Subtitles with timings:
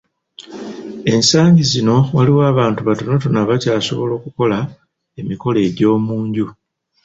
[1.13, 4.57] Ensangi zino waliwo abantu batonotono abakyasobola okukola
[5.21, 6.47] emikolo egy’omu nju.